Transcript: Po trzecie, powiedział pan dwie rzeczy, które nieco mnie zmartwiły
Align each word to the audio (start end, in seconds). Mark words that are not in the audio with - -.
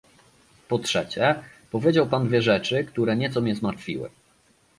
Po 0.67 0.79
trzecie, 0.79 1.35
powiedział 1.71 2.07
pan 2.07 2.27
dwie 2.27 2.41
rzeczy, 2.41 2.83
które 2.83 3.15
nieco 3.15 3.41
mnie 3.41 3.55
zmartwiły 3.55 4.09